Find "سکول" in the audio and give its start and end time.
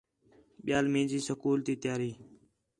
1.27-1.59